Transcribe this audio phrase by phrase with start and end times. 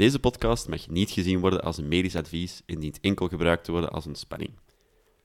[0.00, 3.72] Deze podcast mag niet gezien worden als een medisch advies en dient enkel gebruikt te
[3.72, 4.50] worden als ontspanning.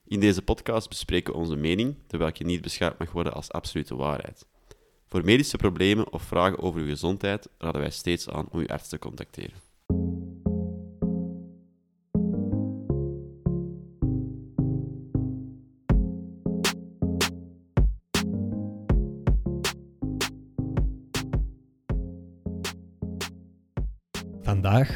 [0.05, 3.95] In deze podcast bespreken we onze mening, terwijl je niet beschouwd mag worden als absolute
[3.95, 4.45] waarheid.
[5.07, 8.89] Voor medische problemen of vragen over uw gezondheid raden wij steeds aan om uw arts
[8.89, 9.61] te contacteren.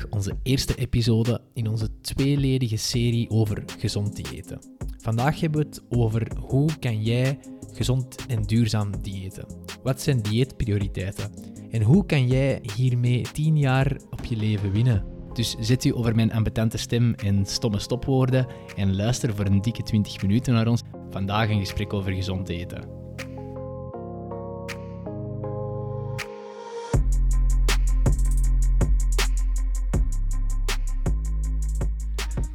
[0.10, 4.60] Onze eerste episode in onze tweeledige serie over gezond diëten.
[4.98, 7.40] Vandaag hebben we het over hoe kan jij
[7.74, 9.46] gezond en duurzaam diëten.
[9.84, 11.32] Wat zijn dieetprioriteiten?
[11.72, 15.06] En hoe kan jij hiermee 10 jaar op je leven winnen?
[15.34, 19.84] Dus zet u over mijn ambetante stem en stomme stopwoorden en luister voor een dikke
[19.84, 20.82] 20 minuten naar ons.
[21.10, 22.99] Vandaag een gesprek over gezond eten.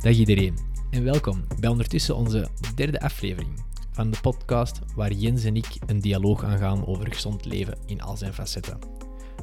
[0.04, 0.58] Dag iedereen
[0.90, 6.00] en welkom bij ondertussen onze derde aflevering van de podcast waar Jens en ik een
[6.00, 8.78] dialoog aangaan over gezond leven in al zijn facetten.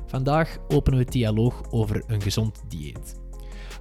[0.05, 3.19] Vandaag openen we het dialoog over een gezond dieet.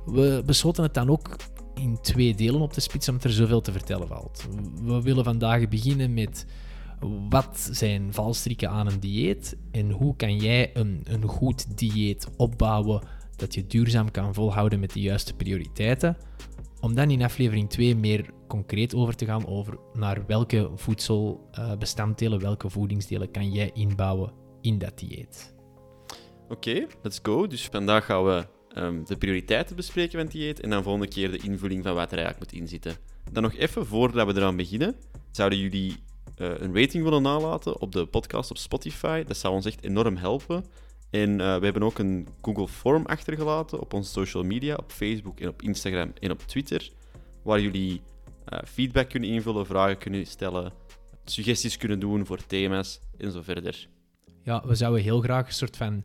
[0.07, 1.37] We besloten het dan ook
[1.75, 4.49] in twee delen op te spitsen omdat er zoveel te vertellen valt.
[4.83, 6.47] We willen vandaag beginnen met
[7.29, 13.03] wat zijn valstrikken aan een dieet en hoe kan jij een, een goed dieet opbouwen
[13.41, 16.17] dat je duurzaam kan volhouden met de juiste prioriteiten.
[16.81, 22.71] Om dan in aflevering 2 meer concreet over te gaan over naar welke voedselbestanddelen, welke
[22.71, 25.55] voedingsdelen kan jij inbouwen in dat dieet.
[26.49, 27.47] Oké, let's go.
[27.47, 31.31] Dus vandaag gaan we ehm, de prioriteiten bespreken van het dieet en dan volgende keer
[31.31, 32.95] de invulling van wat er eigenlijk moet inzitten.
[33.33, 34.95] Dan nog even, voordat we eraan beginnen,
[35.31, 35.97] zouden jullie
[36.41, 39.23] uh, een rating willen nalaten op de podcast op Spotify?
[39.25, 40.65] Dat zou ons echt enorm helpen.
[41.11, 45.41] En uh, we hebben ook een Google Form achtergelaten op onze social media, op Facebook
[45.41, 46.91] en op Instagram en op Twitter,
[47.43, 48.03] waar jullie
[48.53, 50.73] uh, feedback kunnen invullen, vragen kunnen stellen,
[51.25, 53.89] suggesties kunnen doen voor thema's en zo verder.
[54.43, 56.05] Ja, we zouden heel graag een soort van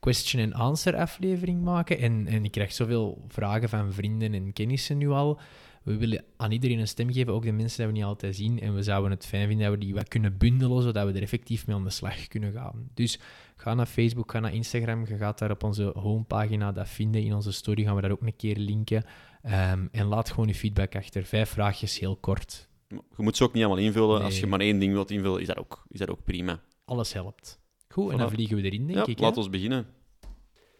[0.00, 1.98] question and answer aflevering maken.
[1.98, 5.40] En, en ik krijg zoveel vragen van vrienden en kennissen nu al.
[5.86, 8.60] We willen aan iedereen een stem geven, ook de mensen die we niet altijd zien.
[8.60, 11.22] En we zouden het fijn vinden dat we die wat kunnen bundelen, zodat we er
[11.22, 12.88] effectief mee aan de slag kunnen gaan.
[12.94, 13.18] Dus
[13.56, 15.06] ga naar Facebook, ga naar Instagram.
[15.06, 17.22] Je gaat daar op onze homepagina dat vinden.
[17.22, 19.04] In onze story gaan we dat ook een keer linken.
[19.44, 21.24] Um, en laat gewoon je feedback achter.
[21.24, 22.68] Vijf vraagjes, heel kort.
[22.88, 24.16] Je moet ze ook niet allemaal invullen.
[24.16, 24.24] Nee.
[24.24, 26.60] Als je maar één ding wilt invullen, is dat ook, is dat ook prima.
[26.84, 27.58] Alles helpt.
[27.88, 29.18] Goed, en dan vliegen we erin, denk ja, ik.
[29.18, 29.86] Laat ons beginnen.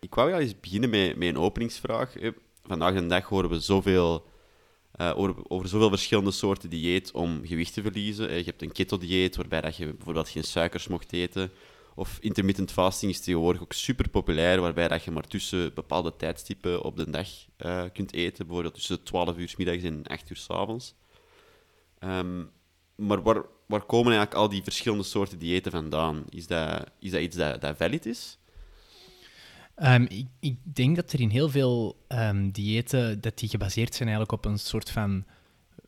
[0.00, 2.14] Ik wou wel eens beginnen met, met een openingsvraag.
[2.62, 4.26] Vandaag de dag horen we zoveel
[5.00, 8.30] uh, over, over, zoveel verschillende soorten dieet om gewicht te verliezen.
[8.30, 11.50] Uh, je hebt een keto-dieet, waarbij dat je bijvoorbeeld geen suikers mocht eten.
[11.94, 16.82] Of intermittent fasting is tegenwoordig ook super populair, waarbij dat je maar tussen bepaalde tijdstippen
[16.82, 18.46] op de dag uh, kunt eten.
[18.46, 20.94] Bijvoorbeeld tussen 12 uur middags en 8 uur s avonds.
[22.00, 22.50] Um,
[22.94, 26.24] maar waar, waar komen eigenlijk al die verschillende soorten diëten vandaan?
[26.28, 28.38] Is dat, is dat iets dat, dat valid is?
[29.82, 30.06] Um,
[30.40, 34.50] ik, denk dat er in heel veel um, diëten dat die gebaseerd zijn eigenlijk op
[34.50, 35.24] een soort van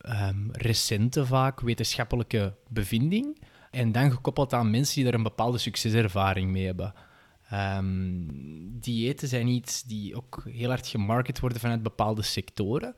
[0.02, 3.42] um, recente, vaak wetenschappelijke bevinding.
[3.70, 6.94] En dan gekoppeld aan mensen die er een bepaalde succeservaring mee hebben.
[8.80, 12.94] diëten zijn iets die ook heel hard gemarket worden vanuit bepaalde sectoren.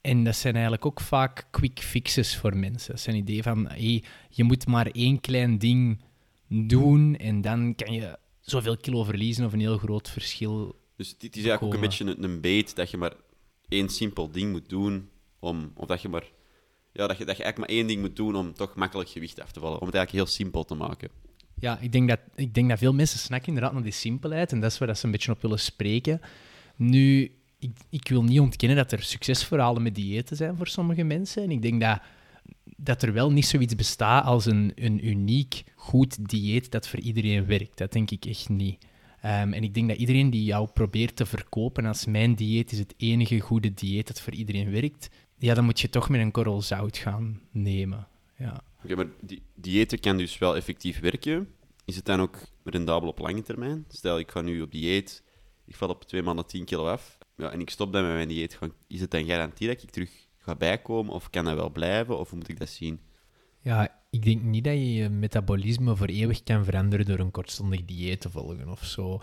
[0.00, 2.92] En dat zijn eigenlijk ook vaak quick fixes voor mensen.
[2.92, 6.00] Dat zijn idee van, hey, je moet maar één klein ding
[6.48, 10.80] doen en dan kan je zoveel kilo verliezen of een heel groot verschil.
[10.96, 13.12] Dus het is eigenlijk ook een beetje een, een beet dat je maar
[13.68, 15.08] één simpel ding moet doen
[15.38, 16.24] om, of dat je maar,
[16.92, 19.40] ja, dat je, dat je eigenlijk maar één ding moet doen om toch makkelijk gewicht
[19.40, 19.80] af te vallen.
[19.80, 21.08] Om het eigenlijk heel simpel te maken.
[21.54, 24.60] Ja, ik denk dat, ik denk dat veel mensen snakken inderdaad naar die simpelheid en
[24.60, 26.20] dat is waar dat ze een beetje op willen spreken.
[26.76, 31.42] Nu, ik, ik wil niet ontkennen dat er succesverhalen met diëten zijn voor sommige mensen.
[31.42, 32.00] En ik denk dat
[32.84, 37.46] dat er wel niet zoiets bestaat als een, een uniek goed dieet dat voor iedereen
[37.46, 37.78] werkt.
[37.78, 38.84] Dat denk ik echt niet.
[39.24, 42.78] Um, en ik denk dat iedereen die jou probeert te verkopen als mijn dieet is
[42.78, 45.08] het enige goede dieet dat voor iedereen werkt,
[45.38, 48.08] ja, dan moet je toch met een korrel zout gaan nemen.
[48.38, 48.64] Ja.
[48.84, 51.48] Oké, maar die diëten kan dus wel effectief werken.
[51.84, 53.84] Is het dan ook rendabel op lange termijn?
[53.88, 55.22] Stel, ik ga nu op dieet,
[55.66, 58.28] ik val op twee maanden 10 kilo af, ja, en ik stop dan met mijn
[58.28, 58.58] dieet.
[58.86, 61.14] Is het dan garantie dat ik terug ga bijkomen?
[61.14, 62.18] Of kan dat wel blijven?
[62.18, 63.00] Of moet ik dat zien?
[63.60, 67.84] Ja, ik denk niet dat je je metabolisme voor eeuwig kan veranderen door een kortstondig
[67.84, 69.20] dieet te volgen of zo.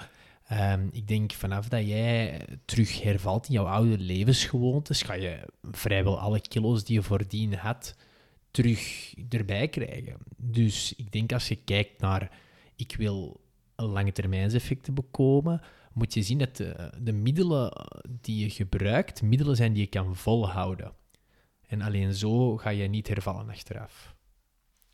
[0.51, 6.19] Um, ik denk vanaf dat jij terug hervalt in jouw oude levensgewoontes, ga je vrijwel
[6.19, 7.95] alle kilo's die je voordien had,
[8.51, 10.17] terug erbij krijgen.
[10.37, 12.31] Dus ik denk als je kijkt naar,
[12.75, 13.41] ik wil
[13.75, 15.61] lange termijnseffecten bekomen,
[15.93, 16.55] moet je zien dat
[17.01, 17.71] de middelen
[18.21, 20.93] die je gebruikt, middelen zijn die je kan volhouden.
[21.69, 24.15] En alleen zo ga je niet hervallen achteraf.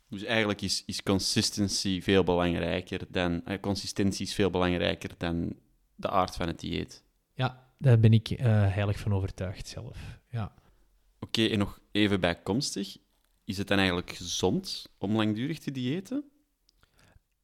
[0.08, 3.44] Dus eigenlijk is, is consistency veel belangrijker dan...
[3.44, 5.56] Eh, consistentie is veel belangrijker dan
[5.94, 7.04] de aard van het dieet.
[7.34, 10.20] Ja, daar ben ik uh, heilig van overtuigd zelf.
[10.30, 10.54] Ja.
[11.20, 12.96] Oké, en nog even bijkomstig.
[13.44, 16.24] Is het dan eigenlijk gezond om langdurig te diëten?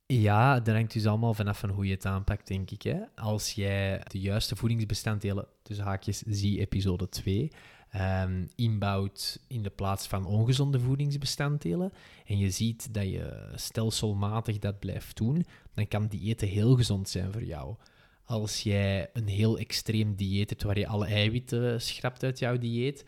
[0.06, 2.82] Ja, dat hangt dus allemaal vanaf van hoe je het aanpakt, denk ik.
[2.82, 3.00] Hè.
[3.14, 7.52] Als jij de juiste voedingsbestanddelen, tussen haakjes, zie episode 2,
[7.96, 11.92] um, inbouwt in de plaats van ongezonde voedingsbestanddelen
[12.26, 17.32] en je ziet dat je stelselmatig dat blijft doen, dan kan diëten heel gezond zijn
[17.32, 17.76] voor jou.
[18.24, 23.04] Als jij een heel extreem dieet hebt waar je alle eiwitten schrapt uit jouw dieet,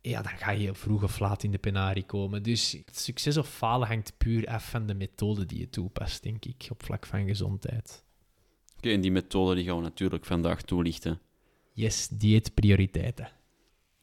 [0.00, 2.42] ja, dan ga je vroeg of laat in de penarie komen.
[2.42, 6.66] Dus succes of falen hangt puur af van de methode die je toepast, denk ik,
[6.70, 8.04] op vlak van gezondheid.
[8.76, 11.20] Oké, en die methode die gaan we natuurlijk vandaag toelichten.
[11.72, 13.30] Yes, dieetprioriteiten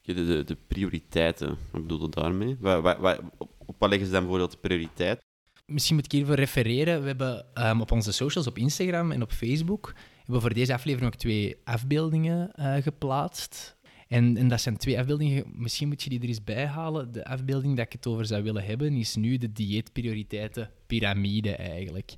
[0.04, 2.56] de, de, de prioriteiten, wat bedoel je daarmee?
[2.60, 5.22] Waar, waar, op, wat leggen ze dan bijvoorbeeld de prioriteit?
[5.66, 7.00] Misschien moet ik hiervoor refereren.
[7.00, 10.74] We hebben um, op onze socials, op Instagram en op Facebook, hebben we voor deze
[10.74, 13.76] aflevering ook twee afbeeldingen uh, geplaatst.
[14.08, 17.12] En, en, dat zijn twee afbeeldingen, misschien moet je die er eens bij halen.
[17.12, 22.14] De afbeelding dat ik het over zou willen hebben, is nu de dieetprioriteiten piramide eigenlijk.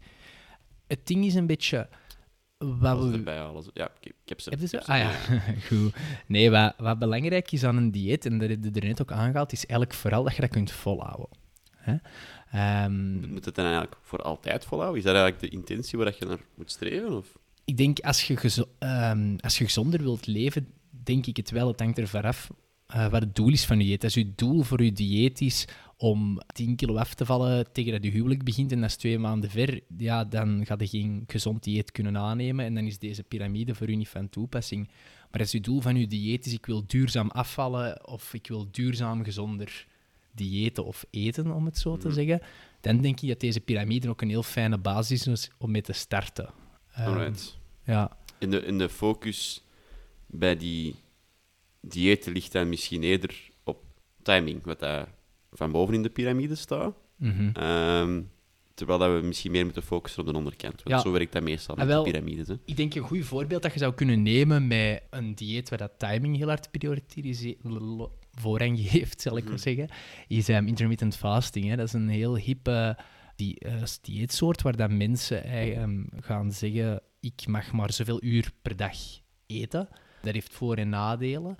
[0.87, 1.89] Het ding is een beetje
[2.59, 3.53] wat erbij.
[3.73, 4.51] Ja, ik, heb ze.
[4.51, 4.87] Heb je ze?
[4.87, 5.11] Ah ja,
[5.69, 5.95] goed.
[6.27, 9.13] Nee, wat, wat belangrijk is aan een dieet, en dat heb je er net ook
[9.13, 11.29] aangehaald, is eigenlijk vooral dat je dat kunt volhouden.
[11.77, 11.97] Hè?
[12.85, 14.99] Um, moet het dan eigenlijk voor altijd volhouden?
[14.99, 17.17] Is dat eigenlijk de intentie waar je naar moet streven?
[17.17, 17.39] Of?
[17.65, 21.69] Ik denk, als je, um, als je gezonder wilt leven, denk ik het wel.
[21.69, 22.51] Het hangt er vanaf
[22.95, 24.05] uh, wat het doel is van je dieet.
[24.05, 28.05] Als je doel voor je dieet is om 10 kilo af te vallen tegen dat
[28.05, 31.63] je huwelijk begint en dat is twee maanden ver, ja, dan ga je geen gezond
[31.63, 34.89] dieet kunnen aannemen en dan is deze piramide voor u niet van toepassing.
[35.31, 38.69] Maar als je doel van je dieet is, ik wil duurzaam afvallen of ik wil
[38.71, 39.87] duurzaam gezonder
[40.33, 42.41] diëten of eten, om het zo te zeggen,
[42.81, 45.93] dan denk ik dat deze piramide ook een heel fijne basis is om mee te
[45.93, 46.51] starten.
[46.99, 47.35] Um,
[47.85, 48.17] ja.
[48.39, 49.63] In de, in de focus
[50.27, 50.95] bij die
[51.81, 53.85] diëten ligt dan misschien eerder op
[54.23, 55.15] timing, wat daar
[55.57, 56.95] van boven in de piramide staat.
[57.17, 57.51] Mhm.
[57.53, 58.23] Ehm,
[58.75, 60.83] terwijl dat we misschien meer moeten focussen op de onderkant.
[60.83, 62.49] Want zo werkt dat meestal met de piramides.
[62.49, 62.55] Hè.
[62.65, 65.99] Ik denk een goed voorbeeld dat je zou kunnen nemen met een dieet waar dat
[65.99, 66.69] timing heel hard
[68.33, 69.63] voorrang geeft, zal ik maar mhm.
[69.63, 69.89] zeggen,
[70.29, 71.69] is um, intermittent fasting.
[71.69, 71.77] Hè.
[71.77, 72.99] Dat is een heel hippe
[73.37, 78.77] die, uh, dieetsoort waar dat mensen um, gaan zeggen ik mag maar zoveel uur per
[78.77, 78.97] dag
[79.47, 79.89] eten.
[80.23, 81.59] Dat heeft voor- en nadelen.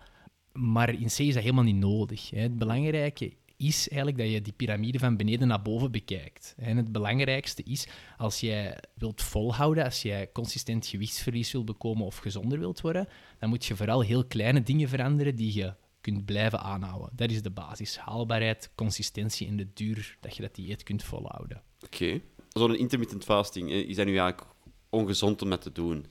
[0.53, 2.31] Maar in C is dat helemaal niet nodig.
[2.31, 2.41] Hè.
[2.41, 6.55] Het belangrijke is eigenlijk dat je die piramide van beneden naar boven bekijkt.
[6.57, 7.87] En het belangrijkste is,
[8.17, 13.09] als jij wilt volhouden, als jij consistent gewichtsverlies wilt bekomen of gezonder wilt worden,
[13.39, 17.11] dan moet je vooral heel kleine dingen veranderen die je kunt blijven aanhouden.
[17.13, 17.99] Dat is de basis.
[17.99, 21.63] Haalbaarheid, consistentie en de duur dat je dat dieet kunt volhouden.
[21.85, 22.05] Oké.
[22.05, 22.23] Okay.
[22.49, 24.51] Zo'n intermittent fasting, is dat nu eigenlijk
[24.91, 26.07] ongezond om met te doen?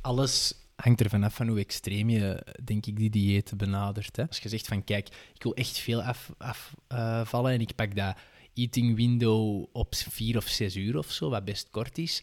[0.00, 4.16] Alles hangt er vanaf van hoe extreem je, denk ik, die dieet benadert.
[4.16, 4.26] Hè.
[4.26, 7.96] Als je zegt van, kijk, ik wil echt veel afvallen af, uh, en ik pak
[7.96, 8.16] dat
[8.54, 12.22] eating window op vier of zes uur of zo, wat best kort is,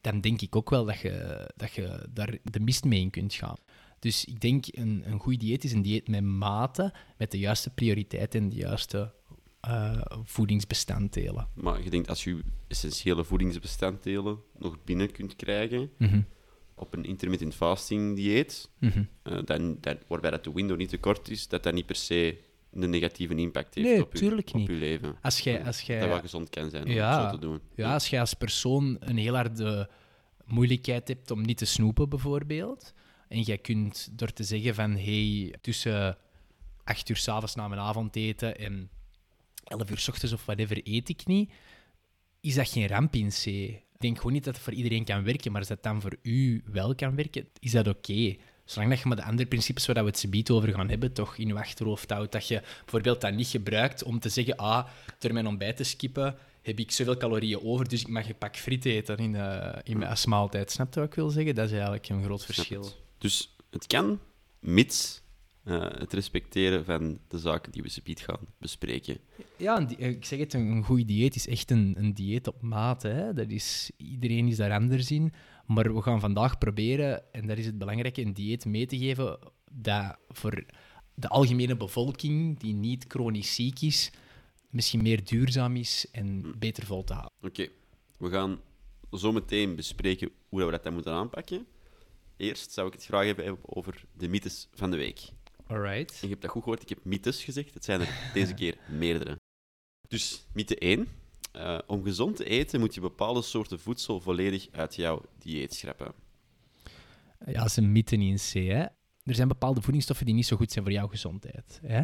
[0.00, 3.34] dan denk ik ook wel dat je, dat je daar de mist mee in kunt
[3.34, 3.56] gaan.
[3.98, 7.70] Dus ik denk, een, een goed dieet is een dieet met mate, met de juiste
[7.70, 9.12] prioriteiten en de juiste
[9.68, 11.48] uh, voedingsbestanddelen.
[11.54, 15.90] Maar je denkt, als je essentiële voedingsbestanddelen nog binnen kunt krijgen...
[15.98, 16.26] Mm
[16.80, 19.02] op een intermittent fasting dieet, mhm.
[19.22, 21.96] eh, dan, dan, waarbij dat de window niet te kort is, dat dat niet per
[21.96, 22.38] se
[22.72, 25.16] een negatieve impact heeft op, je, op je leven.
[25.22, 27.60] Als jij, als jij, dat wel gezond kan zijn om ja, zo te doen.
[27.74, 29.90] Ja, als jij als persoon een heel harde
[30.44, 32.92] moeilijkheid hebt om niet te snoepen, bijvoorbeeld,
[33.28, 36.18] en jij kunt door te zeggen van hey, tussen
[36.84, 38.90] acht uur s'avonds na mijn avondeten en
[39.64, 41.52] elf uur s ochtends of whatever eet ik niet,
[42.40, 43.44] is dat geen ramp in C.
[44.00, 46.16] Ik denk gewoon niet dat het voor iedereen kan werken, maar als dat dan voor
[46.22, 48.36] u wel kan werken, is dat oké.
[48.64, 51.36] Zolang dat je maar de andere principes waar we het subiet over gaan hebben, toch
[51.36, 52.32] in je achterhoofd houdt.
[52.32, 54.86] Dat je bijvoorbeeld dat niet gebruikt om te zeggen, ah,
[55.18, 58.56] door mijn ontbijt te skippen, heb ik zoveel calorieën over, dus ik mag een pak
[58.56, 60.70] friet eten in, uh, in mijn maaltijd.
[60.70, 61.54] Snap je wat ik wil zeggen?
[61.54, 62.92] Dat is eigenlijk een groot verschil.
[63.18, 64.20] Dus het kan,
[64.58, 65.22] mits
[65.64, 69.18] uh, het respecteren van de zaken die we subiet gaan bespreken.
[69.56, 73.02] Ja, eh, ik zeg het, een goed dieet is echt een, een dieet op maat.
[73.02, 73.34] Hè.
[73.34, 75.32] Dat is, iedereen is daar anders in.
[75.66, 79.38] Maar we gaan vandaag proberen, en dat is het belangrijke, een dieet mee te geven
[79.70, 80.64] dat voor
[81.14, 84.10] de algemene bevolking, die niet chronisch ziek is,
[84.70, 86.58] misschien meer duurzaam is en hm.
[86.58, 87.32] beter vol te houden.
[87.42, 87.68] Oké,
[88.18, 88.60] we gaan
[89.12, 91.66] zo meteen bespreken hoe we dat dan moeten aanpakken.
[92.36, 95.20] eerst zou ik het graag hebben over de mythes van de week.
[95.70, 96.12] Alright.
[96.12, 97.74] En je hebt dat goed gehoord, ik heb mythes gezegd.
[97.74, 99.38] Het zijn er deze keer meerdere.
[100.08, 101.08] Dus mythe 1.
[101.52, 106.12] Eh, om gezond te eten moet je bepaalde soorten voedsel volledig uit jouw dieet schrappen.
[107.46, 108.68] Ja, dat is een mythe niet in C.
[108.68, 108.82] Hè.
[109.22, 111.80] Er zijn bepaalde voedingsstoffen die niet zo goed zijn voor jouw gezondheid.
[111.82, 112.02] Hè.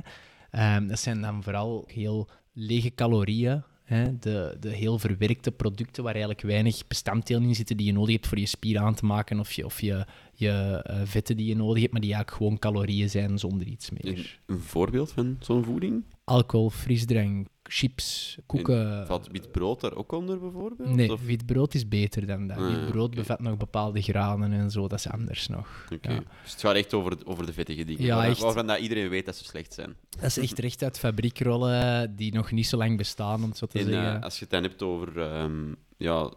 [0.50, 4.18] Ehm, dat zijn dan vooral heel lege calorieën, hè.
[4.18, 8.26] De, de heel verwerkte producten waar eigenlijk weinig bestanddelen in zitten die je nodig hebt
[8.26, 11.56] voor je spieren aan te maken of je, of je, je eh, vetten die je
[11.56, 14.38] nodig hebt, maar die eigenlijk gewoon calorieën zijn zonder iets Een, meer.
[14.46, 16.04] een voorbeeld van zo'n voeding?
[16.24, 19.06] Alcohol, frisdrank, chips, koeken.
[19.06, 20.94] Valt wit brood daar ook onder, bijvoorbeeld?
[20.94, 22.56] Nee, Of- wit brood is beter dan dat.
[22.56, 25.86] Ah, wit brood bevat nog bepaalde granen en zo, dat is anders nog.
[25.92, 26.12] Oké.
[26.12, 26.18] Ja.
[26.42, 28.40] Dus het gaat echt over, over de vettige dingen, Ja, waarvan, echt.
[28.40, 29.96] waarvan dat iedereen weet dat ze slecht zijn.
[30.20, 33.66] Dat is echt recht uit fabriekrollen die nog niet zo lang bestaan, om het zo
[33.66, 34.16] te En zeggen.
[34.16, 36.30] eh, als je het dan hebt over ehm, ja,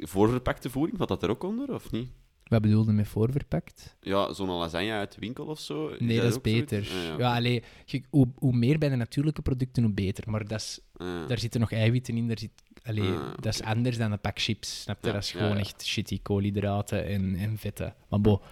[0.00, 2.08] voorverpakte voeding, valt dat er ook onder, of niet?
[2.48, 3.96] Wat bedoelde met voorverpakt?
[4.00, 5.92] Ja, zo'n lasagne uit de winkel of zo.
[5.98, 6.78] Nee, dat is beter.
[6.80, 7.14] Ah, ja.
[7.18, 7.62] ja, allee,
[8.10, 10.30] hoe, hoe meer bij de natuurlijke producten, hoe beter.
[10.30, 11.28] Maar dat is, Ah.
[11.28, 12.26] daar zitten nog eiwitten in.
[12.28, 12.50] Daar zit,
[12.84, 14.80] allee, Ah, Dat is anders dan een pak chips.
[14.82, 15.06] Snap je?
[15.06, 15.58] Ja, dat is gewoon ja.
[15.58, 17.94] echt shitty koolhydraten en, en vetten.
[18.08, 18.42] Maar bo,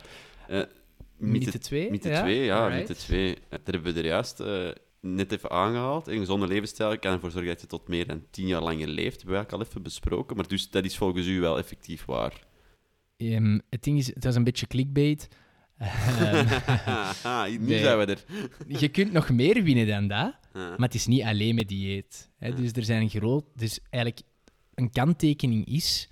[0.48, 0.62] Eh,
[1.16, 1.90] mythe 2?
[1.90, 3.34] Mythe 2, ja, mythe 2.
[3.34, 4.68] Eh, Dat hebben we er juist eh,
[5.00, 6.06] net even aangehaald.
[6.08, 9.02] Een gezonde levensstijl kan ervoor zorgen dat je tot meer dan tien jaar langer leeft.
[9.14, 10.36] Dat hebben we eigenlijk al even besproken.
[10.36, 12.46] Maar dus dat is volgens u wel effectief waar.
[13.16, 15.28] Ehm, het ding is, het was een beetje clickbait.
[15.76, 18.24] Haha, nu zijn we er.
[18.80, 20.34] je kunt nog meer winnen dan dat.
[20.52, 22.30] Maar het is niet alleen met dieet.
[22.38, 22.54] Hè.
[22.54, 23.44] Dus er zijn groot...
[23.54, 24.26] Dus eigenlijk,
[24.74, 26.08] een kanttekening is...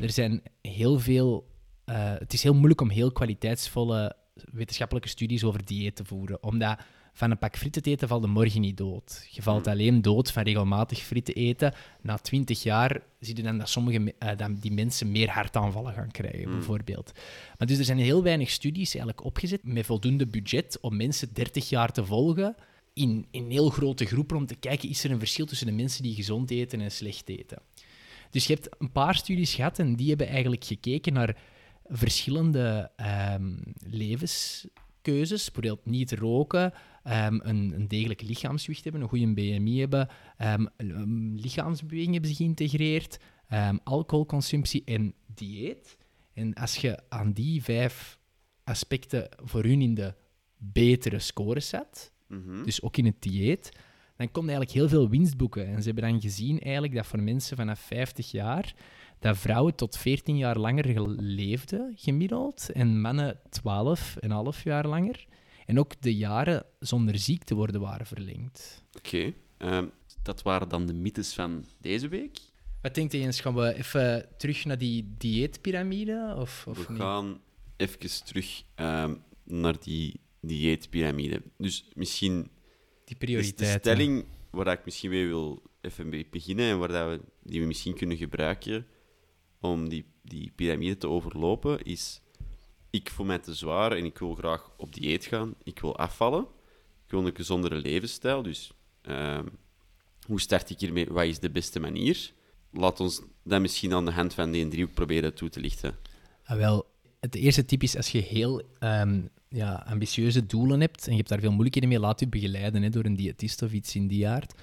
[0.00, 1.48] Er zijn heel veel...
[1.84, 4.16] eh, het is heel moeilijk om heel kwaliteitsvolle
[4.52, 6.42] wetenschappelijke studies over dieet te voeren.
[6.42, 6.78] Omdat
[7.16, 9.28] van een pak frieten te eten valt de morgen niet dood.
[9.30, 9.72] Je valt Hmm.
[9.72, 11.74] alleen dood van regelmatig frieten eten.
[12.02, 16.10] Na twintig jaar zie je dan dat sommige eh, dat die mensen meer hartaanvallen gaan
[16.10, 16.52] krijgen, Hmm.
[16.52, 17.12] bijvoorbeeld.
[17.58, 21.68] Maar dus er zijn heel weinig studies eigenlijk opgezet met voldoende budget om mensen 30
[21.68, 22.54] jaar te volgen
[22.92, 26.02] in, in heel grote groepen om te kijken, is er een verschil tussen de mensen
[26.02, 27.58] die gezond eten en slecht eten.
[28.30, 31.36] Dus je hebt een paar studies gehad en die hebben eigenlijk gekeken naar
[31.88, 33.54] verschillende ehm,
[33.86, 35.44] levenskeuzes.
[35.44, 36.72] Bijvoorbeeld niet roken,
[37.06, 42.36] ehm, een, een degelijk lichaamsgewicht hebben, een goede BMI hebben, ehm, een lichaamsbeweging hebben ze
[42.36, 45.96] geïntegreerd, ehm, alcoholconsumptie en dieet.
[46.32, 48.18] En als je aan die vijf
[48.64, 50.14] aspecten voor hun in de
[50.56, 52.62] betere scores zet, Mhm.
[52.64, 53.72] dus ook in het dieet,
[54.16, 55.66] dan komt eigenlijk heel veel winst boeken.
[55.66, 58.74] En ze hebben dan gezien eigenlijk dat voor mensen vanaf 50 jaar,
[59.18, 64.86] dat vrouwen tot 14 jaar langer ge- leefden, gemiddeld, en mannen 12 en half jaar
[64.86, 65.26] langer.
[65.66, 68.82] En ook de jaren zonder ziek te worden waren verlengd.
[68.96, 69.32] Oké.
[69.58, 69.86] Ehm,
[70.22, 72.38] dat waren dan de mythes van deze week.
[72.82, 73.40] Wat denkt je eens?
[73.40, 76.34] Gaan we even terug naar die dieetpyramide?
[76.38, 77.00] Of, of we niet?
[77.00, 77.40] gaan
[77.76, 81.42] even terug ehm, naar die dieetpyramide.
[81.56, 82.50] Dus misschien
[83.04, 87.20] Die de stelling waar ik misschien mee wil even mee beginnen en waar dat we,
[87.42, 88.86] die we misschien kunnen gebruiken
[89.60, 92.20] om die, die piramide te overlopen, is
[92.96, 95.54] ik voel mij te zwaar en ik wil graag op dieet gaan.
[95.62, 96.42] Ik wil afvallen.
[97.04, 98.42] Ik wil een gezondere levensstijl.
[98.42, 98.72] Dus
[99.02, 99.46] ehm,
[100.26, 101.06] hoe start ik hiermee?
[101.06, 102.32] Wat is de beste manier?
[102.72, 105.96] Laat ons dat misschien aan de hand van die driehoek proberen toe te lichten.
[106.44, 106.86] Ah, wel,
[107.20, 111.28] het eerste tip is als je heel ehm, ja, ambitieuze doelen hebt en je hebt
[111.28, 114.28] daar veel moeilijkheden mee, laat je begeleiden hè, door een diëtist of iets in die
[114.28, 114.54] aard.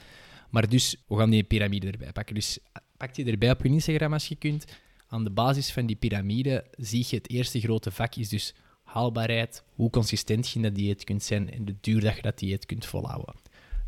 [0.49, 2.35] Maar dus, we gaan die piramide erbij pakken.
[2.35, 2.59] Dus
[2.97, 4.65] pak die erbij op je Instagram als je kunt.
[5.13, 8.53] Aan de basis van die piramide zie je het eerste grote vak is dus
[8.83, 12.39] haalbaarheid, hoe consistent je in dat dieet kunt zijn en de duur dat je dat
[12.39, 13.35] dieet kunt volhouden.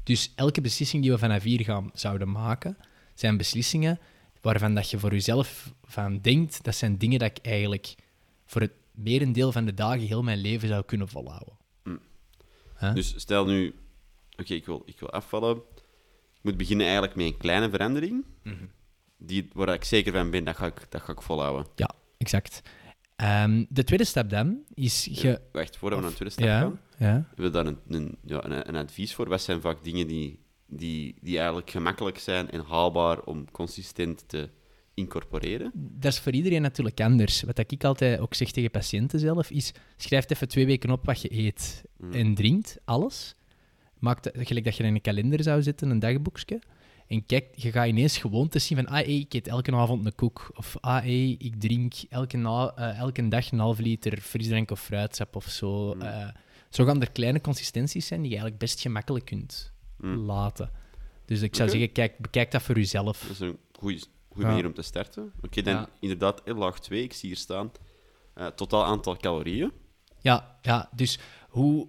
[0.03, 2.77] Dus elke beslissing die we vanaf hier gaan zouden maken,
[3.13, 4.00] zijn beslissingen
[4.41, 7.96] waarvan dat je voor jezelf van denkt, dat zijn dingen dat ik eigenlijk
[8.46, 11.58] voor het merendeel van de dagen heel mijn leven zou kunnen volhouden.
[11.84, 12.00] Mm.
[12.74, 12.94] Hè?
[12.94, 13.75] Dus stel nu,
[14.38, 15.55] oké, ik, wil, ik wil afvallen.
[16.36, 18.65] Ik moet beginnen eigenlijk met een kleine verandering, Mhm.
[19.25, 21.65] Die, waar ik zeker van ben, dat ga ik, dat ga ik volhouden.
[21.75, 22.62] Ja, exact.
[23.15, 25.41] Ehm, de tweede stap dan is je...
[25.51, 27.25] Wacht, voordat we naar de tweede stap Ja, gaan, ja.
[27.27, 29.29] hebben we daar een, een, ja, een, een advies voor.
[29.29, 34.50] Wat zijn vaak dingen die, die, die eigenlijk gemakkelijk zijn en haalbaar om consistent te
[34.94, 35.72] incorporeren?
[35.74, 37.41] Dat is voor iedereen natuurlijk anders.
[37.41, 41.22] Wat ik altijd ook zeg tegen patiënten zelf, is schrijf even twee weken op wat
[41.22, 42.13] je eet Mm.
[42.13, 43.36] en drinkt, alles.
[44.00, 46.60] Maak dat, gelijk dat je in een kalender zou zetten, een dagboekje.
[47.07, 50.15] En kijk, je gaat ineens gewoontes zien van, ah, hey, ik eet elke avond een
[50.15, 50.51] koek.
[50.55, 54.79] Of, ah, hey, ik drink elke, na, eh, elke dag een half liter frisdrank of
[54.81, 55.93] fruitsap of zo.
[55.93, 56.01] Mm.
[56.01, 56.27] Eh,
[56.69, 60.15] zo gaan er kleine consistenties zijn die je eigenlijk best gemakkelijk kunt Mm.
[60.17, 60.69] laten.
[61.25, 63.19] Dus ik zou zeggen, kijk, bekijk dat voor jezelf.
[63.21, 64.00] Dat is een goede
[64.35, 64.47] Ja.
[64.47, 65.31] manier om te starten.
[65.41, 65.89] Oké, dan Ja.
[66.00, 67.71] inderdaad, laag 2, ik zie hier staan.
[68.33, 69.71] Eh, totaal aantal calorieën.
[70.21, 71.19] Ja, ja dus
[71.50, 71.88] hoe,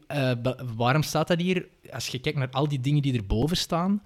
[0.76, 1.68] waarom staat dat hier?
[1.92, 4.02] Als je kijkt naar al die dingen die erboven staan,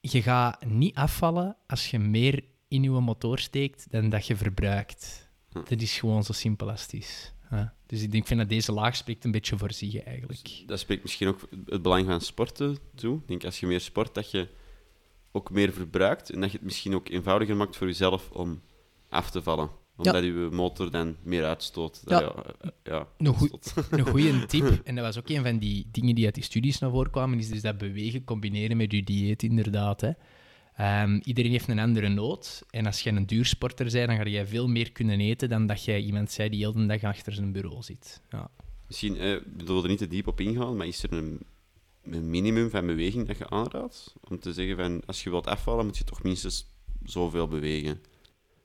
[0.00, 5.30] je gaat niet afvallen als je meer in je motor steekt dan dat je verbruikt.
[5.50, 5.58] Hm.
[5.68, 7.32] Dat is gewoon zo simpel als het is.
[7.86, 10.62] Dus ik denk vind dat deze laag spreekt een beetje voor zich eigenlijk.
[10.66, 13.16] Dat spreekt misschien ook het belang van sporten toe.
[13.16, 14.48] Ik denk als je meer sport, dat je
[15.32, 18.62] ook meer verbruikt en dat je het misschien ook eenvoudiger maakt voor jezelf om
[19.08, 19.70] af te vallen.
[20.06, 22.00] Omdat je motor dan meer uitstoot.
[22.04, 22.26] Dat Ja.
[22.26, 23.72] je, eh, ja, Een.
[23.90, 26.78] Een goede tip, en dat was ook een van die dingen die uit die studies
[26.78, 30.00] naar voren kwamen, is dus dat bewegen combineren met je dieet, inderdaad.
[30.00, 30.10] Hè.
[30.76, 32.64] Ehm, iedereen heeft een andere nood.
[32.70, 35.84] En als je een duursporter bent, dan ga je veel meer kunnen eten dan dat
[35.84, 38.20] jij iemand zei die heel de dag achter zijn bureau zit.
[38.30, 38.50] Ja.
[38.86, 41.40] Misschien, eh, ik bedoel er niet te diep op ingaan, maar is er een,
[42.04, 44.14] een minimum van beweging dat je aanraadt?
[44.28, 46.66] Om te zeggen van, als je wilt afvallen, moet je toch minstens
[47.04, 48.00] zoveel bewegen.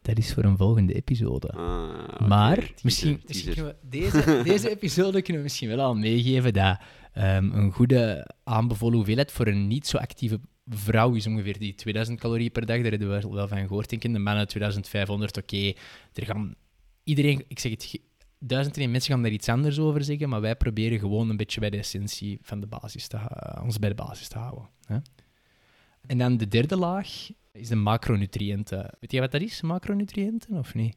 [0.06, 1.48] Dat is voor een volgende episode.
[1.48, 3.28] Ah, Maar teaser, misschien, teaser.
[3.28, 6.78] misschien kunnen we deze, deze episode kunnen we misschien wel al meegeven dat
[7.14, 12.20] ehm, een goede aanbevolen hoeveelheid voor een niet zo actieve vrouw is ongeveer die 2000
[12.20, 12.82] calorieën per dag.
[12.82, 13.90] Daar hebben we wel- van gehoord.
[13.90, 14.14] Denk ik.
[14.14, 15.74] De mannen 2500, oké.
[16.14, 16.56] Er gaan
[17.04, 18.00] iedereen, ik zeg het,
[18.40, 21.60] duizend en mensen gaan daar iets anders over zeggen, maar wij proberen gewoon een beetje
[21.60, 23.18] bij de essentie van de basis te,
[23.64, 24.70] ons bij de basis te houden.
[24.86, 24.98] Hè?
[26.08, 27.08] En dan de derde laag
[27.56, 28.90] is de macronutriënten.
[29.00, 30.96] Weet jij wat dat is, macronutriënten, of niet?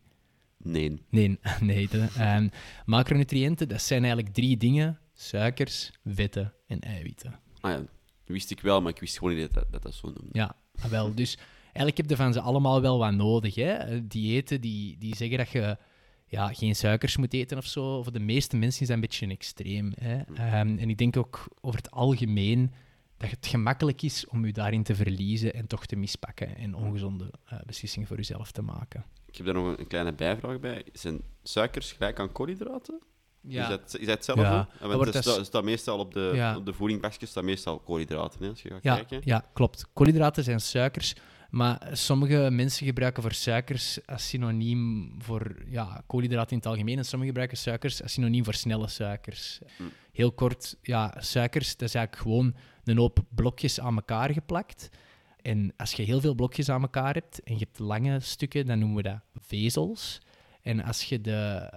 [0.57, 1.03] Nee.
[1.11, 1.89] Nee, nee.
[1.89, 2.49] De, ehm,
[2.85, 4.99] macronutriënten, dat zijn eigenlijk drie dingen.
[5.15, 7.41] Suikers, vetten en eiwitten.
[7.61, 7.89] Ah ja, dat
[8.25, 10.29] wist ik wel, maar ik wist gewoon niet dat dat, zo noemde.
[10.33, 11.15] Ja, ah, wel.
[11.15, 13.55] Dus eigenlijk heb je van ze allemaal wel wat nodig.
[13.55, 13.73] Hè?
[13.73, 15.77] Eh, Diëten die, die zeggen dat je
[16.27, 18.03] ja, geen suikers moet eten of zo.
[18.03, 19.93] Voor de meeste mensen is dat een beetje een extreem.
[20.01, 20.21] Hè?
[20.35, 22.73] Ehm, en ik denk ook over het algemeen
[23.19, 27.31] dat het gemakkelijk is om je daarin te verliezen en toch te mispakken en ongezonde
[27.45, 29.05] eh, beslissingen voor jezelf te maken.
[29.27, 30.85] Ik heb daar nog een, kleine bijvraag bij.
[30.93, 33.01] Zijn suikers gelijk aan koolhydraten?
[33.43, 34.43] Is, dat, is dat hetzelfde?
[34.45, 36.57] Ja, Ja, want wordt als- staat, staat meestal op de, Ja.
[36.57, 36.75] op de
[37.27, 39.21] staat meestal koolhydraten, hè, als je gaat Ja, kijken.
[39.25, 39.87] ja, klopt.
[39.93, 41.15] Koolhydraten zijn suikers,
[41.49, 47.05] maar sommige mensen gebruiken voor suikers als synoniem voor ja, koolhydraten in het algemeen en
[47.05, 49.59] sommigen gebruiken suikers als synoniem voor snelle suikers.
[49.77, 49.83] Hm.
[50.13, 54.89] Heel kort, ja, suikers, dat is eigenlijk gewoon een hoop blokjes aan elkaar geplakt.
[55.43, 58.79] En als je heel veel blokjes aan elkaar hebt en je hebt lange stukken, dan
[58.79, 60.21] noemen we dat vezels.
[60.63, 61.71] En als je de,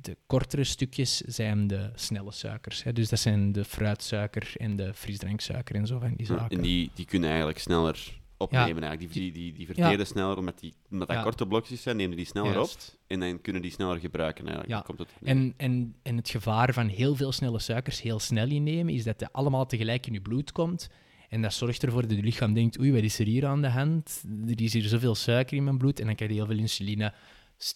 [0.00, 2.82] de kortere stukjes zijn de snelle suikers.
[2.82, 2.92] Hè?
[2.92, 6.56] Dus dat zijn de fruitsuiker en de frisdranksuiker en zo van die Ja, zaken.
[6.56, 8.82] En die, die kunnen eigenlijk sneller opnemen.
[8.82, 9.12] Eigenlijk.
[9.12, 12.52] Die, die, die, verteren sneller, omdat, die, omdat dat korte blokjes zijn, nemen die sneller
[12.52, 12.92] Juist.
[12.92, 13.00] op.
[13.06, 14.44] En dan kunnen die sneller gebruiken.
[14.46, 14.74] Eigenlijk.
[14.74, 14.80] Ja.
[14.80, 18.94] Komt het, En, en, en het gevaar van heel veel snelle suikers heel snel innemen,
[18.94, 20.88] is dat het allemaal tegelijk in je bloed komt.
[21.28, 23.68] En dat zorgt ervoor dat je lichaam denkt, oei, wat is er hier aan de
[23.68, 24.24] hand?
[24.46, 26.00] Er is hier zoveel suiker in mijn bloed.
[26.00, 27.12] En dan krijg je heel veel insuline.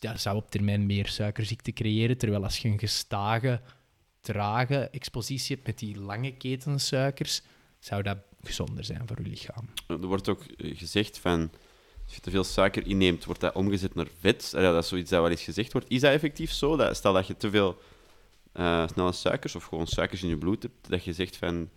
[0.00, 2.18] Dat zou op termijn meer suikerziekte creëren.
[2.18, 3.60] Terwijl als je een gestage,
[4.20, 7.42] trage expositie hebt met die lange ketensuikers,
[7.86, 9.68] zou dat gezonder zijn voor je lichaam.
[9.86, 11.50] Er wordt ook eh, gezegd van...
[12.04, 14.50] Als je te veel suiker inneemt, wordt dat omgezet naar vet.
[14.52, 15.90] Ja, dat is zoiets dat wel eens gezegd wordt.
[15.90, 16.76] Is dat effectief zo?
[16.76, 17.78] Dat, stel dat je te veel
[18.52, 21.70] eh, snelle suikers of gewoon suikers in je bloed hebt, dat je zegt van...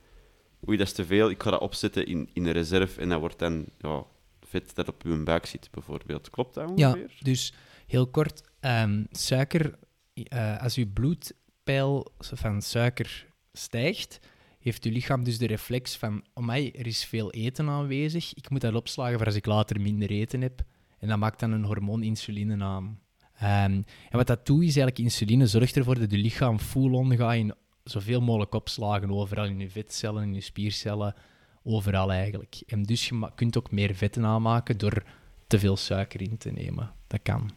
[0.67, 3.19] Oei, dat is te veel, ik ga dat opzetten in, in een reserve en dat
[3.19, 4.04] wordt dan ja,
[4.48, 6.30] vet dat op je buik zit, bijvoorbeeld.
[6.30, 7.17] Klopt dat Ja, ongeveer?
[7.19, 7.54] dus
[7.88, 9.80] heel kort, ehm, suiker,
[10.13, 14.19] eh, als je bloedpeil van suiker stijgt,
[14.60, 18.62] heeft je lichaam dus de reflex van, amai, er is veel eten aanwezig, ik moet
[18.62, 20.62] dat opslagen voor als ik later minder eten heb.
[21.00, 23.00] En dat maakt dan een hormoon insuline aan.
[23.39, 27.36] Ehm, en wat dat doet, is eigenlijk insuline zorgt ervoor dat je lichaam full-on gaat
[27.36, 31.15] in zoveel mogelijk opslagen, overal in je vetcellen, in je spiercellen,
[31.63, 32.62] overal eigenlijk.
[32.67, 35.04] En dus je kunt ook meer vetten aanmaken door
[35.48, 36.93] te veel suiker in te nemen.
[37.08, 37.52] Dat kan.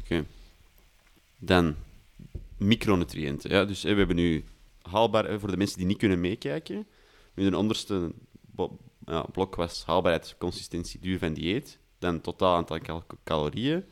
[0.00, 0.24] Oké.
[1.38, 1.74] Dan
[2.56, 3.50] micronutriënten.
[3.50, 4.44] Ja, dus we hebben nu
[4.90, 6.86] haalbaar, eh, voor de mensen die niet kunnen meekijken,
[7.34, 11.78] nu de onderste bo- ja, blok was haalbaarheid, consistentie, duur van dieet.
[11.98, 13.84] Dan totaal aantal cal- calorieën.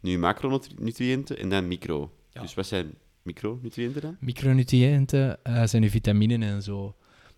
[0.00, 2.12] Nu macronutriënten en dan micro.
[2.30, 2.40] Ja.
[2.40, 4.16] Dus wat zijn micronutriënten dan?
[4.20, 6.94] Micronutriënten eh, zijn je vitaminen en zo.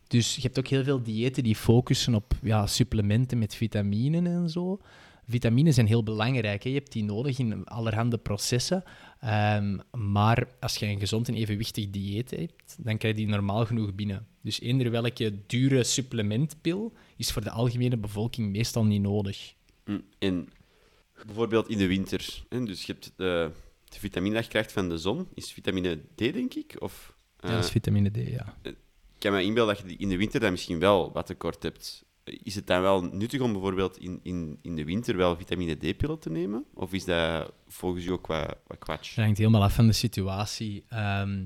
[0.07, 4.51] Dus je hebt ook heel veel diëten die focussen op ja, supplementen met vitaminen en
[4.51, 4.81] zo.
[5.29, 6.63] Vitaminen zijn heel belangrijk.
[6.63, 6.69] Hè.
[6.71, 8.83] Je hebt die nodig in allerhande processen.
[9.21, 13.67] Ehm, maar als je een gezond en evenwichtig dieet hebt, dan krijg je die normaal
[13.67, 14.27] genoeg binnen.
[14.43, 19.55] Dus eender welke dure supplementpil is voor de algemene bevolking meestal niet nodig.
[19.85, 20.49] Mm, En
[21.27, 22.45] bijvoorbeeld in de winter.
[22.49, 23.51] Hè, dus je hebt de,
[23.89, 26.77] de vitamine dat je krijgt van de zon, is vitamine D, denk ik?
[26.79, 28.57] Of, Ja, dat is eh, vitamine D, ja.
[28.63, 28.77] ik
[29.19, 32.05] kan me inbeelden dat je in de winter dan misschien wel wat tekort hebt.
[32.43, 36.19] Is het dan wel nuttig om bijvoorbeeld in, in, in de winter wel vitamine D-pillen
[36.19, 36.65] te nemen?
[36.75, 39.15] Of is dat volgens u ook wat, wat kwatsch?
[39.15, 40.85] Het hangt helemaal af van de situatie.
[40.89, 41.45] Ehm,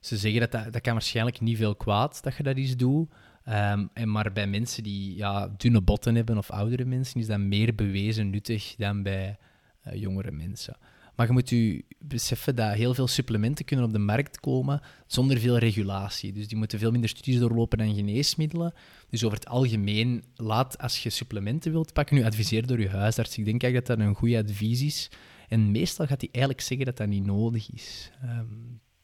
[0.00, 3.08] ze zeggen dat, dat dat kan waarschijnlijk niet veel kwaad dat je dat eens doet.
[3.44, 7.38] Ehm, en maar bij mensen die ja, dunne botten hebben of oudere mensen is dat
[7.38, 9.38] meer bewezen nuttig dan bij
[9.80, 10.76] eh, jongere mensen.
[11.20, 15.38] Maar je moet u beseffen dat heel veel supplementen kunnen op de markt komen zonder
[15.38, 16.32] veel regulatie.
[16.32, 18.74] Dus die moeten veel minder studies doorlopen dan geneesmiddelen.
[19.08, 23.38] Dus over het algemeen, laat als je supplementen wilt pakken, nu adviseer door je huisarts.
[23.38, 25.10] Ik denk eigenlijk dat dat een goed advies is.
[25.48, 28.10] En meestal gaat hij eigenlijk zeggen dat dat niet nodig is.
[28.22, 28.46] Ehm,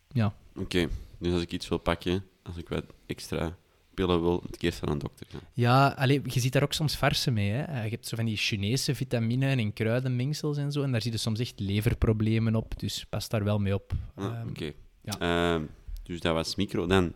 [0.09, 0.35] ja.
[0.55, 3.57] Oké, dus als ik iets wil pakken, als ik wat extra
[3.96, 5.40] pillen wil, ik eerst naar een dokter gaan.
[5.52, 7.50] Ja, allee, je ziet daar ook soms farsen mee.
[7.50, 7.82] Hè.
[7.85, 10.82] Je hebt zo van die Chinese vitamine en kruidenmengsels en zo.
[10.82, 12.78] En daar zie je soms echt leverproblemen op.
[12.78, 13.92] Dus pas daar wel mee op.
[14.14, 14.72] Ah, Ehm, Oké.
[15.02, 15.18] ja.
[15.54, 15.64] Ehm,
[16.02, 16.87] dus dat was micro.
[16.87, 17.12] Dan,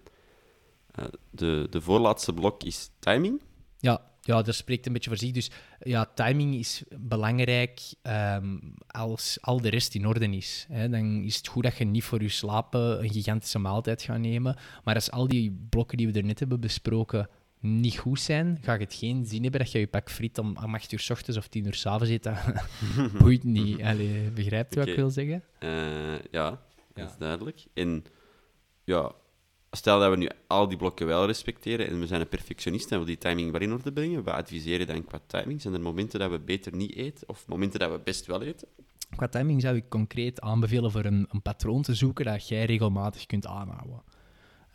[0.94, 3.40] eh, de, de voorlaatste blok is timing.
[3.78, 5.30] Ja, ja, dat spreekt een beetje voor zich.
[5.30, 10.66] Dus ja, timing is belangrijk ehm, als al de rest in orde is.
[10.68, 10.88] Hè.
[10.88, 14.56] Dan is het goed dat je niet voor je slapen een gigantische maaltijd gaat nemen.
[14.84, 17.28] Maar als al die blokken die we er net hebben besproken
[17.60, 20.56] niet goed zijn, ga je het geen zin hebben dat je je pak friet om,
[20.64, 22.30] om 8 uur s ochtends of 10 uur s avonds eet.
[23.18, 23.82] Boeit niet.
[23.82, 25.42] Allee, begrijpt u wat ik wil zeggen?
[25.58, 25.70] Eh,
[26.30, 26.58] ja, dat
[26.94, 27.04] Ja.
[27.04, 27.64] is duidelijk.
[27.74, 28.04] En
[28.84, 29.12] ja,
[29.70, 32.98] stel dat we nu al die blokken wel respecteren en we zijn een perfectionist en
[32.98, 35.60] we die timing wel in orde brengen, wat adviseer je dan qua timing?
[35.60, 38.68] Zijn er momenten dat we beter niet eten of momenten dat we best wel eten?
[39.16, 43.26] Qua timing zou ik concreet aanbevelen voor een, een patroon te zoeken dat jij regelmatig
[43.26, 44.02] kunt aanhouden.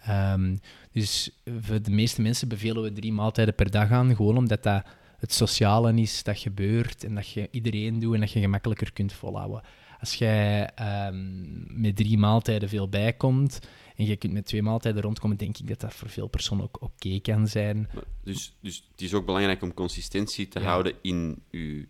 [0.02, 0.58] Ehm,
[0.92, 4.86] dus voor de meeste mensen bevelen we drie maaltijden per dag aan, gewoon omdat dat
[5.18, 9.14] het sociale is dat gebeurt en dat je iedereen doet en dat je gemakkelijker kunt
[9.14, 9.62] volhouden.
[10.00, 13.60] Als jij ehm, met drie maaltijden veel bijkomt
[13.96, 16.82] en je kunt met twee maaltijden rondkomen, denk ik dat dat voor veel personen ook
[16.82, 17.90] oké kan zijn.
[17.94, 20.66] Maar Dus, dus het is ook belangrijk om consistentie te Ja.
[20.66, 21.86] houden in je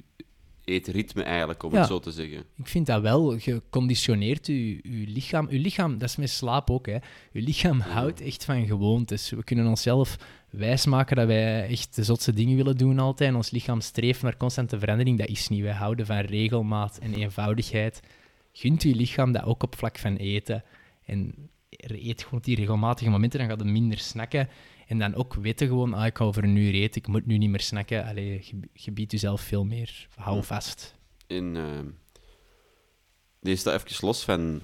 [0.66, 1.78] eetritme eigenlijk, om Ja.
[1.80, 2.44] het zo te zeggen.
[2.58, 3.34] Ik vind dat wel.
[3.40, 5.48] Je conditioneert je, je lichaam.
[5.50, 6.86] Je lichaam, dat is met slaap ook.
[6.86, 6.98] Hè.
[7.32, 9.30] Je lichaam houdt echt van gewoontes.
[9.30, 10.16] We kunnen onszelf
[10.50, 13.30] wijsmaken dat wij echt de zotste dingen willen doen altijd.
[13.30, 15.18] En ons lichaam streeft naar constante verandering.
[15.18, 15.62] Dat is niet.
[15.62, 18.00] Wij houden van regelmaat en eenvoudigheid.
[18.54, 20.64] Gunt je lichaam dat ook op vlak van eten.
[21.06, 21.34] En
[21.78, 24.50] eet gewoon die regelmatige momenten, dan gaat het minder snakken.
[24.88, 27.38] En dan ook weten gewoon, ah, ik ga over een uur eten, ik moet nu
[27.38, 28.06] niet meer snakken.
[28.06, 30.08] Allee, je, je biedt jezelf veel meer.
[30.16, 30.96] Hou vast.
[31.28, 31.88] En ehm
[33.46, 34.62] deze staat even los van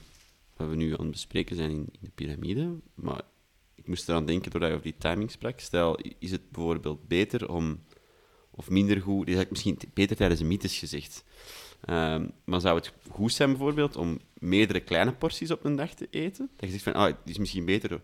[0.55, 2.79] wat we nu aan het bespreken zijn in, in de piramide.
[2.93, 3.21] Maar
[3.75, 5.59] ik moest eraan denken doordat je over die timing sprak.
[5.59, 7.81] Stel, is het bijvoorbeeld beter om,
[8.51, 11.23] of minder goed, dit heb ik misschien beter tijdens een mythes gezegd.
[11.81, 16.07] Ehm, maar zou het goed zijn bijvoorbeeld om meerdere kleine porties op een dag te
[16.09, 16.49] eten?
[16.55, 18.01] Dat je zegt van, ah, het is misschien beter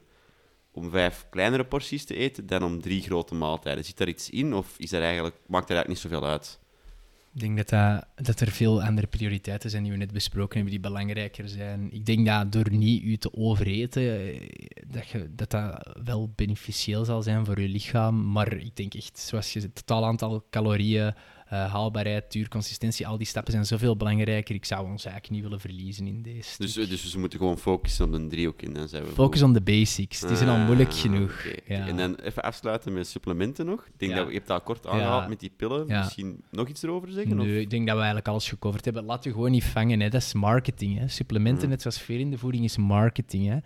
[0.71, 3.85] om vijf kleinere porties te eten dan om drie grote maaltijden.
[3.85, 6.59] Zit daar iets in of is eigenlijk, maakt dat eigenlijk niet zoveel uit?
[7.33, 10.71] Ik denk dat, dat, dat er veel andere prioriteiten zijn die we net besproken hebben,
[10.71, 11.91] die belangrijker zijn.
[11.91, 14.41] Ik denk dat door niet u te overeten, eh,
[14.87, 18.31] dat, je, dat dat wel beneficieel zal zijn voor je lichaam.
[18.31, 21.13] Maar ik denk echt, zoals je het totaal aantal calorieën,
[21.49, 24.55] eh, haalbaarheid, duur, consistentie, al die stappen zijn zoveel belangrijker.
[24.55, 26.55] Ik zou ons eigenlijk niet willen verliezen in deze.
[26.57, 29.53] Dus, dus we moeten gewoon focussen op een driehoek en dan zijn we Focus on
[29.53, 30.19] the basics.
[30.19, 31.43] Die zijn al moeilijk Ah, genoeg.
[31.67, 31.88] Ja.
[31.88, 33.86] En dan even afsluiten met supplementen nog.
[33.86, 34.17] Ik denk Ja.
[34.17, 35.27] dat we, je hebt dat kort aangehaald Ja.
[35.29, 35.86] met die pillen.
[35.88, 37.39] Misschien nog iets erover zeggen?
[37.39, 37.45] Of?
[37.45, 39.03] Ik denk dat we eigenlijk alles gecoverd hebben.
[39.05, 40.10] Laat je gewoon niet vangen, hè.
[40.10, 40.97] dat is marketing.
[40.99, 41.07] Hè.
[41.07, 41.69] Supplementen, Mm.
[41.69, 43.47] net zoals veel in de voeding, is marketing.
[43.47, 43.57] Hè.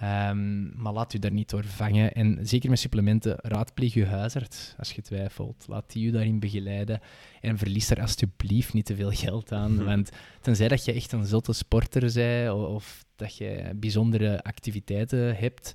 [0.00, 2.12] Ehm, maar laat u daar niet door vangen.
[2.12, 5.64] En zeker met supplementen, raadpleeg je huisarts als je twijfelt.
[5.68, 7.00] Laat die u daarin begeleiden.
[7.40, 9.74] En verlies er alsjeblieft niet te veel geld aan.
[9.74, 9.84] Mhm.
[9.84, 10.10] Want
[10.40, 15.74] tenzij dat je echt een zotte sporter bent o- of dat je bijzondere activiteiten hebt,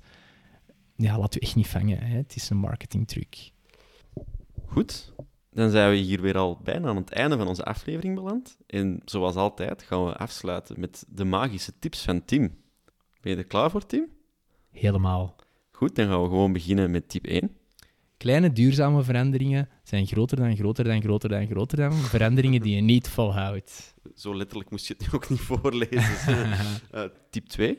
[0.96, 1.98] ja, laat u echt niet vangen.
[1.98, 2.16] Hè.
[2.16, 3.50] Het is een marketingtruc.
[4.66, 5.12] Goed.
[5.50, 8.56] Dan zijn we hier weer al bijna aan het einde van onze aflevering beland.
[8.66, 12.56] En zoals altijd gaan we afsluiten met de magische tips van Tim.
[13.20, 14.14] Ben je er klaar voor, Tim?
[14.78, 15.36] Helemaal.
[15.70, 17.50] Goed, dan gaan we gewoon beginnen met tip 1.
[18.16, 22.80] Kleine duurzame veranderingen zijn groter dan groter dan groter dan groter dan veranderingen die je
[22.80, 23.94] niet volhoudt.
[24.14, 26.04] Zo letterlijk moest je het nu ook niet voorlezen.
[26.90, 27.78] Eh, tip 2.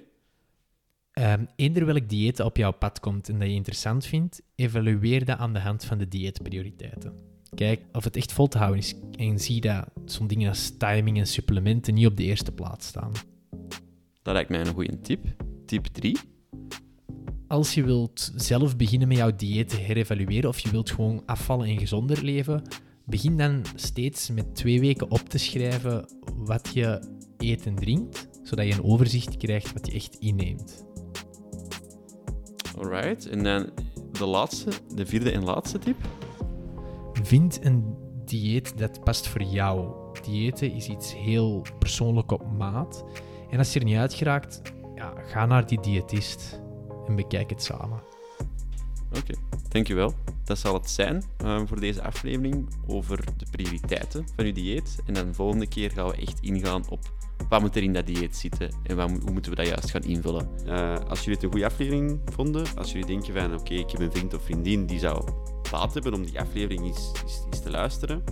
[1.12, 5.38] Ehm eender welk dieet op jouw pad komt en dat je interessant vindt, evalueer dat
[5.38, 7.14] aan de hand van de dieetprioriteiten.
[7.56, 11.18] Kijk of het echt vol te houden is en zie dat zo'n dingen als timing
[11.18, 13.12] en supplementen niet op de eerste plaats staan.
[14.22, 15.26] Dat lijkt mij een goede tip.
[15.66, 16.18] Tip 3.
[17.48, 21.68] Als je wilt zelf beginnen met jouw dieet te herevalueren of je wilt gewoon afvallen
[21.68, 22.62] en gezonder leven,
[23.06, 26.06] begin dan steeds met twee weken op te schrijven
[26.36, 27.00] wat je
[27.38, 30.86] eet en drinkt, zodat je een overzicht krijgt wat je echt inneemt.
[32.78, 33.28] Alright.
[33.28, 33.70] En dan
[34.12, 35.98] de laatste, de vierde en laatste tip.
[37.14, 39.96] Vind een dieet dat past voor jou.
[40.26, 43.04] Diëten is iets heel persoonlijk op maat.
[43.50, 44.62] En als je er niet uit geraakt,
[44.96, 46.66] ja, ga naar die diëtist
[47.08, 48.02] en bekijk het samen.
[49.18, 49.34] Oké,
[49.70, 50.14] dankjewel.
[50.44, 54.98] Dat zal het zijn uh, voor deze aflevering over de prioriteiten van uw dieet.
[55.06, 57.00] En dan de volgende keer gaan we echt ingaan op
[57.50, 60.04] wat moet er in dat dieet zitten en wat, hoe moeten we dat juist gaan
[60.04, 60.50] invullen.
[60.66, 64.02] Uh, als jullie het een goede aflevering vonden, als jullie denken van oké, ik heb
[64.02, 65.30] een vriend of vriendin die zou
[65.72, 68.24] baat hebben om die aflevering eens, eens, eens te luisteren,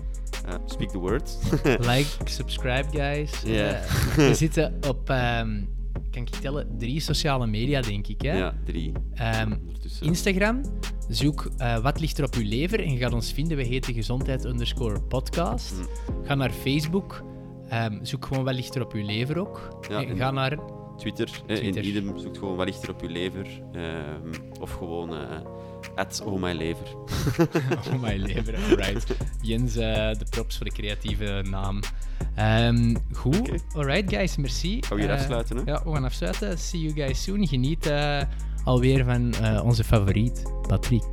[0.47, 1.37] uh, speak the word.
[1.91, 3.41] like, subscribe guys.
[3.43, 3.81] Ja.
[4.15, 5.09] we zitten op...
[5.09, 5.74] Um,
[6.15, 8.21] kan ik tellen, drie sociale media, denk ik.
[8.21, 8.37] Hè?
[8.37, 8.91] Ja, drie.
[9.41, 9.61] Um,
[10.01, 10.61] Instagram,
[11.09, 13.57] zoek uh, wat ligt er op uw lever en je gaat ons vinden.
[13.57, 15.73] We heten gezondheid underscore podcast.
[15.73, 16.25] Mm.
[16.25, 17.23] Ga naar Facebook,
[17.73, 19.77] um, zoek gewoon wat ligt er op uw lever ook.
[19.89, 20.59] Ja, en ga naar...
[20.97, 21.63] Twitter, Twitter.
[21.63, 23.47] in idem, zoek gewoon wat ligt er op uw lever.
[23.73, 25.13] Um, of gewoon...
[25.13, 25.21] Uh,
[25.95, 26.95] At Oh My Lever.
[27.93, 29.15] oh My Lever, alright.
[29.41, 31.79] Jens, uh, de props voor de creatieve naam.
[32.39, 33.59] Um, goed, okay.
[33.75, 34.83] alright guys, merci.
[34.83, 35.63] Gaan we hier uh, afsluiten, hè?
[35.65, 36.57] Ja, we gaan afsluiten.
[36.57, 37.47] See you guys soon.
[37.47, 38.21] Geniet uh,
[38.63, 41.03] alweer van onze favoriet, Patrick.